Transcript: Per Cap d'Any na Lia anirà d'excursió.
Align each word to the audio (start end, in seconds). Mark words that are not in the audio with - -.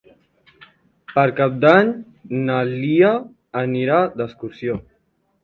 Per 1.11 1.25
Cap 1.39 1.59
d'Any 1.65 1.91
na 2.47 2.57
Lia 2.71 3.13
anirà 3.63 4.01
d'excursió. 4.19 4.81